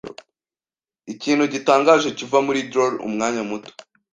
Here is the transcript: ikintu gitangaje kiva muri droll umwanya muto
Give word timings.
ikintu 1.13 1.43
gitangaje 1.53 2.07
kiva 2.17 2.37
muri 2.47 2.59
droll 2.69 2.95
umwanya 3.07 3.41
muto 3.49 3.71